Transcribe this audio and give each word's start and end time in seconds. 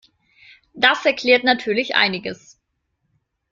Das 0.73 1.05
erklärt 1.05 1.43
natürlich 1.43 1.93
einiges. 1.95 2.59